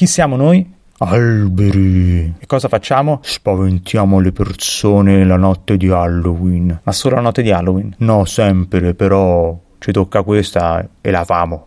[0.00, 0.66] Chi siamo noi?
[0.96, 2.32] Alberi.
[2.38, 3.18] E cosa facciamo?
[3.22, 6.80] Spaventiamo le persone la notte di Halloween.
[6.82, 7.96] Ma solo la notte di Halloween?
[7.98, 11.66] No, sempre, però ci tocca questa e la famo.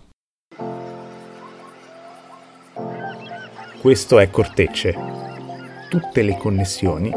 [3.80, 4.96] Questo è Cortecce.
[5.92, 7.12] Tutte le connessioni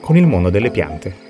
[0.00, 1.25] con il mondo delle piante.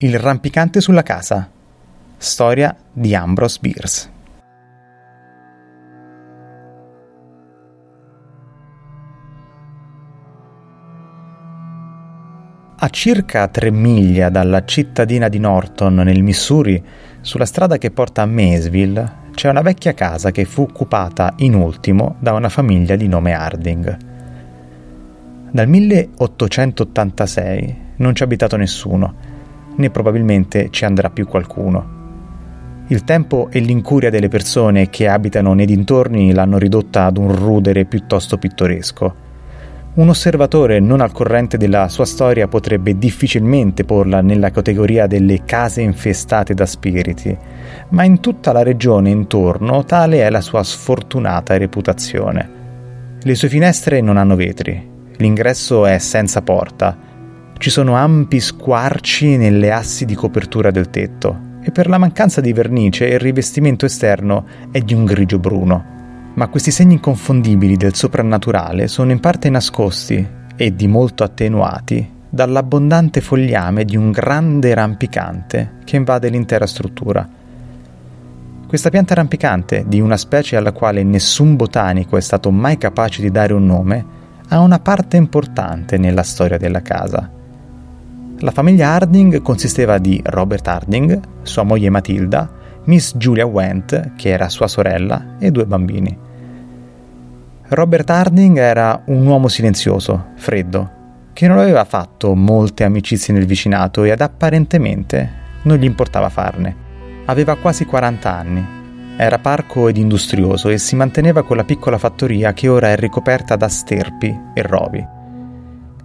[0.00, 1.50] Il rampicante sulla casa.
[2.16, 4.10] Storia di Ambrose Bierce.
[12.76, 16.80] A circa tre miglia dalla cittadina di Norton, nel Missouri,
[17.20, 22.14] sulla strada che porta a Maysville, c'è una vecchia casa che fu occupata in ultimo
[22.20, 23.96] da una famiglia di nome Harding.
[25.50, 29.37] Dal 1886 non ci ha abitato nessuno,
[29.78, 31.96] né probabilmente ci andrà più qualcuno.
[32.90, 37.84] Il tempo e l'incuria delle persone che abitano nei dintorni l'hanno ridotta ad un rudere
[37.84, 39.26] piuttosto pittoresco.
[39.94, 45.82] Un osservatore non al corrente della sua storia potrebbe difficilmente porla nella categoria delle case
[45.82, 47.36] infestate da spiriti,
[47.90, 52.56] ma in tutta la regione intorno tale è la sua sfortunata reputazione.
[53.20, 56.96] Le sue finestre non hanno vetri, l'ingresso è senza porta,
[57.58, 62.52] ci sono ampi squarci nelle assi di copertura del tetto e per la mancanza di
[62.52, 65.96] vernice il rivestimento esterno è di un grigio bruno.
[66.34, 73.20] Ma questi segni inconfondibili del soprannaturale sono in parte nascosti e di molto attenuati dall'abbondante
[73.20, 77.28] fogliame di un grande rampicante che invade l'intera struttura.
[78.68, 83.32] Questa pianta rampicante, di una specie alla quale nessun botanico è stato mai capace di
[83.32, 84.04] dare un nome,
[84.48, 87.32] ha una parte importante nella storia della casa.
[88.40, 92.48] La famiglia Harding consisteva di Robert Harding, sua moglie Matilda,
[92.84, 96.16] Miss Julia Went, che era sua sorella, e due bambini.
[97.70, 100.90] Robert Harding era un uomo silenzioso, freddo,
[101.32, 105.30] che non aveva fatto molte amicizie nel vicinato e ad apparentemente
[105.62, 106.86] non gli importava farne.
[107.24, 108.66] Aveva quasi 40 anni,
[109.16, 113.56] era parco ed industrioso e si manteneva con la piccola fattoria che ora è ricoperta
[113.56, 115.04] da sterpi e rovi.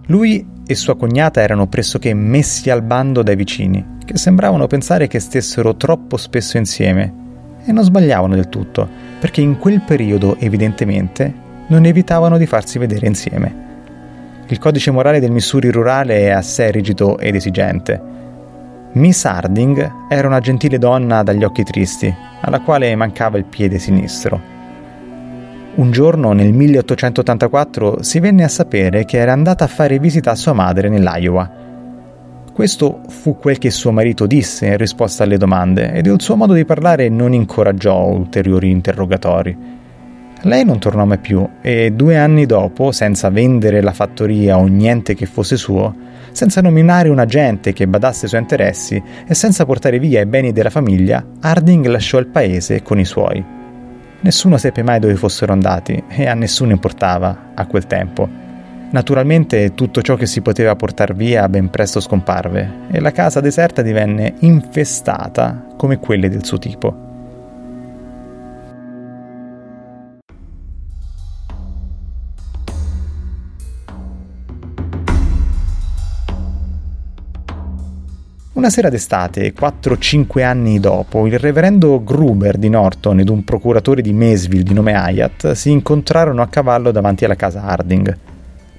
[0.06, 5.20] Lui e sua cognata erano pressoché messi al bando dai vicini, che sembravano pensare che
[5.20, 7.22] stessero troppo spesso insieme.
[7.64, 8.88] E non sbagliavano del tutto,
[9.18, 11.32] perché in quel periodo evidentemente
[11.68, 13.62] non evitavano di farsi vedere insieme.
[14.48, 18.12] Il codice morale del Missouri rurale è assai rigido ed esigente.
[18.92, 24.53] Miss Harding era una gentile donna dagli occhi tristi, alla quale mancava il piede sinistro
[25.76, 30.36] un giorno nel 1884 si venne a sapere che era andata a fare visita a
[30.36, 31.50] sua madre nell'Iowa.
[32.52, 36.52] Questo fu quel che suo marito disse in risposta alle domande ed il suo modo
[36.52, 39.72] di parlare non incoraggiò ulteriori interrogatori.
[40.42, 45.14] Lei non tornò mai più e due anni dopo, senza vendere la fattoria o niente
[45.14, 45.92] che fosse suo,
[46.30, 50.52] senza nominare un agente che badasse ai suoi interessi e senza portare via i beni
[50.52, 53.62] della famiglia, Harding lasciò il paese con i suoi.
[54.24, 58.26] Nessuno seppe mai dove fossero andati e a nessuno importava a quel tempo.
[58.90, 63.82] Naturalmente tutto ciò che si poteva portare via ben presto scomparve e la casa deserta
[63.82, 67.13] divenne infestata come quelle del suo tipo.
[78.54, 84.12] Una sera d'estate, 4-5 anni dopo, il reverendo Gruber di Norton ed un procuratore di
[84.12, 88.16] Maysville di nome Hyatt si incontrarono a cavallo davanti alla casa Harding.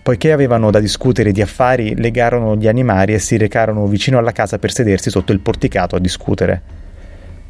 [0.01, 4.59] Poiché avevano da discutere di affari, legarono gli animali e si recarono vicino alla casa
[4.59, 6.61] per sedersi sotto il porticato a discutere.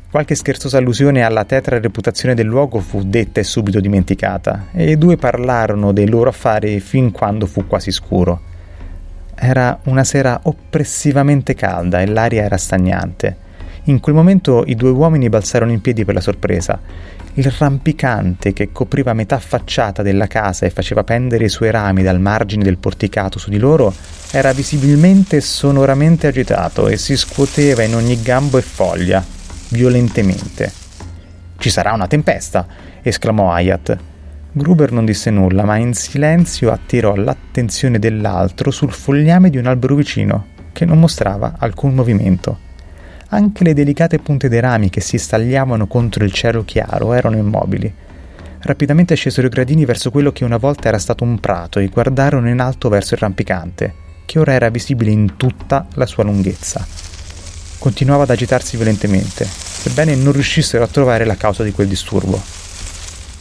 [0.10, 4.98] Qualche scherzosa allusione alla tetra reputazione del luogo fu detta e subito dimenticata, e i
[4.98, 8.54] due parlarono dei loro affari fin quando fu quasi scuro.
[9.36, 13.44] Era una sera oppressivamente calda e l'aria era stagnante.
[13.88, 16.80] In quel momento i due uomini balzarono in piedi per la sorpresa.
[17.36, 22.20] Il rampicante che copriva metà facciata della casa e faceva pendere i suoi rami dal
[22.20, 23.94] margine del porticato su di loro
[24.32, 29.24] era visibilmente e sonoramente agitato e si scuoteva in ogni gambo e foglia,
[29.70, 30.72] violentemente.
[31.58, 32.66] Ci sarà una tempesta!
[33.02, 33.98] esclamò Hayat.
[34.58, 39.96] Gruber non disse nulla, ma in silenzio attirò l'attenzione dell'altro sul fogliame di un albero
[39.96, 42.60] vicino, che non mostrava alcun movimento.
[43.32, 47.94] Anche le delicate punte dei rami che si stagliavano contro il cielo chiaro erano immobili.
[48.62, 52.48] Rapidamente scesero i gradini verso quello che una volta era stato un prato e guardarono
[52.48, 53.94] in alto verso il rampicante,
[54.24, 56.88] che ora era visibile in tutta la sua lunghezza.
[57.78, 62.65] continuava ad agitarsi violentemente, sebbene non riuscissero a trovare la causa di quel disturbo.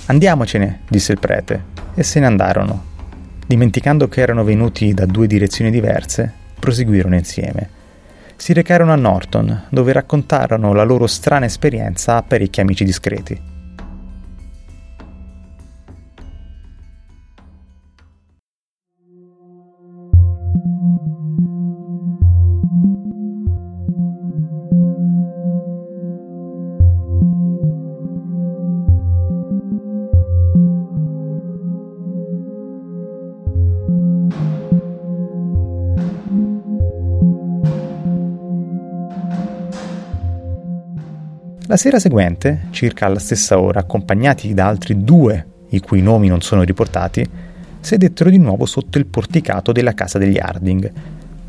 [0.07, 1.65] Andiamocene, disse il prete,
[1.95, 2.93] e se ne andarono.
[3.47, 7.71] Dimenticando che erano venuti da due direzioni diverse, proseguirono insieme.
[8.37, 13.53] Si recarono a Norton, dove raccontarono la loro strana esperienza a parecchi amici discreti.
[41.75, 46.41] La sera seguente, circa alla stessa ora, accompagnati da altri due, i cui nomi non
[46.41, 47.29] sono riportati,
[47.81, 50.93] sedettero di nuovo sotto il porticato della casa degli Harding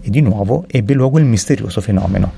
[0.02, 2.32] e di nuovo ebbe luogo il misterioso fenomeno.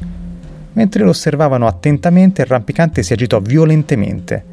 [0.73, 4.43] Mentre lo osservavano attentamente, il rampicante si agitò violentemente,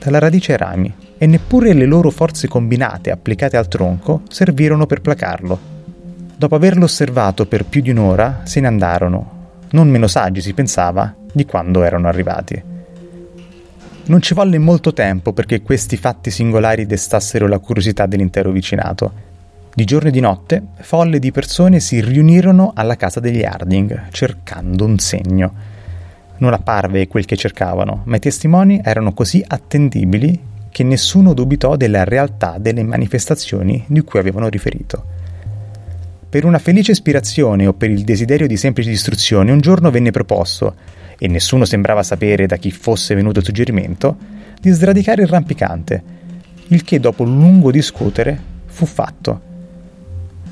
[0.00, 5.00] dalla radice ai rami, e neppure le loro forze combinate applicate al tronco servirono per
[5.00, 5.60] placarlo.
[6.36, 11.14] Dopo averlo osservato per più di un'ora, se ne andarono, non meno saggi si pensava
[11.32, 12.69] di quando erano arrivati.
[14.10, 19.12] Non ci volle molto tempo perché questi fatti singolari destassero la curiosità dell'intero vicinato.
[19.72, 24.84] Di giorno e di notte, folle di persone si riunirono alla casa degli Harding, cercando
[24.84, 25.52] un segno.
[26.38, 30.40] Non apparve quel che cercavano, ma i testimoni erano così attendibili
[30.70, 35.04] che nessuno dubitò della realtà delle manifestazioni di cui avevano riferito.
[36.28, 40.98] Per una felice ispirazione o per il desiderio di semplice istruzione, un giorno venne proposto
[41.22, 44.16] e nessuno sembrava sapere da chi fosse venuto il suggerimento,
[44.58, 46.02] di sradicare il rampicante,
[46.68, 49.48] il che dopo un lungo discutere fu fatto.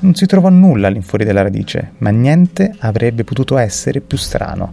[0.01, 4.71] Non si trovò nulla all'infuori della radice, ma niente avrebbe potuto essere più strano.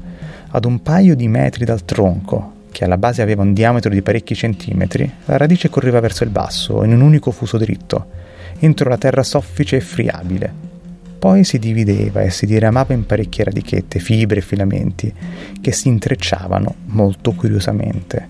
[0.51, 4.35] Ad un paio di metri dal tronco, che alla base aveva un diametro di parecchi
[4.35, 8.11] centimetri, la radice correva verso il basso, in un unico fuso dritto,
[8.59, 10.75] entro la terra soffice e friabile
[11.19, 15.13] poi si divideva e si diramava in parecchie radichette, fibre e filamenti
[15.61, 18.29] che si intrecciavano molto curiosamente.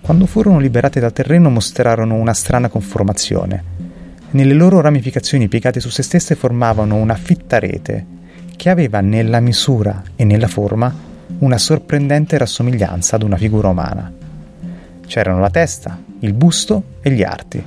[0.00, 3.64] Quando furono liberate dal terreno mostrarono una strana conformazione.
[4.30, 8.06] Nelle loro ramificazioni piegate su se stesse formavano una fitta rete
[8.56, 10.94] che aveva nella misura e nella forma
[11.38, 14.12] una sorprendente rassomiglianza ad una figura umana.
[15.06, 17.62] C'erano la testa, il busto e gli arti.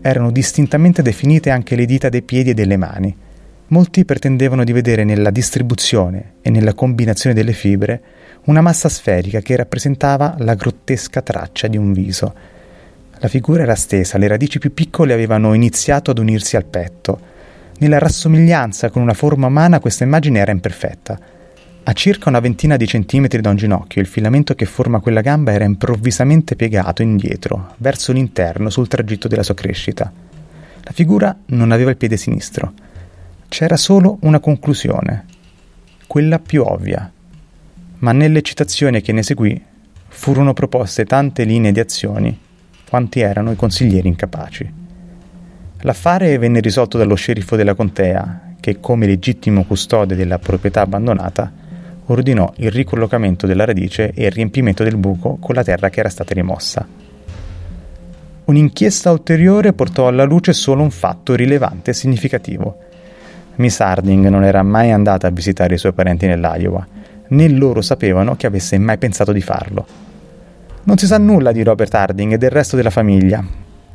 [0.00, 3.16] Erano distintamente definite anche le dita dei piedi e delle mani,
[3.74, 8.00] Molti pretendevano di vedere nella distribuzione e nella combinazione delle fibre
[8.44, 12.32] una massa sferica che rappresentava la grottesca traccia di un viso.
[13.18, 17.18] La figura era stesa, le radici più piccole avevano iniziato ad unirsi al petto.
[17.78, 21.18] Nella rassomiglianza con una forma umana questa immagine era imperfetta.
[21.82, 25.50] A circa una ventina di centimetri da un ginocchio il filamento che forma quella gamba
[25.50, 30.12] era improvvisamente piegato indietro, verso l'interno sul tragitto della sua crescita.
[30.80, 32.92] La figura non aveva il piede sinistro.
[33.56, 35.26] C'era solo una conclusione,
[36.08, 37.08] quella più ovvia,
[37.98, 39.62] ma nell'eccitazione che ne seguì
[40.08, 42.36] furono proposte tante linee di azioni
[42.88, 44.72] quanti erano i consiglieri incapaci.
[45.82, 51.52] L'affare venne risolto dallo sceriffo della contea, che come legittimo custode della proprietà abbandonata
[52.06, 56.08] ordinò il ricollocamento della radice e il riempimento del buco con la terra che era
[56.08, 56.84] stata rimossa.
[58.46, 62.78] Un'inchiesta ulteriore portò alla luce solo un fatto rilevante e significativo–
[63.56, 66.86] Miss Harding non era mai andata a visitare i suoi parenti nell'Iowa,
[67.28, 69.86] né loro sapevano che avesse mai pensato di farlo.
[70.84, 73.44] Non si sa nulla di Robert Harding e del resto della famiglia.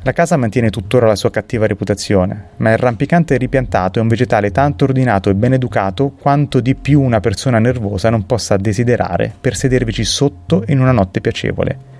[0.02, 4.50] La casa mantiene tuttora la sua cattiva reputazione, ma il rampicante ripiantato è un vegetale
[4.50, 9.54] tanto ordinato e ben educato quanto di più una persona nervosa non possa desiderare per
[9.54, 11.90] sedervici sotto in una notte piacevole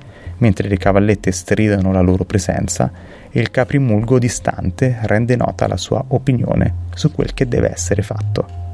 [0.40, 2.90] mentre le cavallette stridano la loro presenza
[3.30, 8.69] e il caprimulgo distante rende nota la sua opinione su quel che deve essere fatto.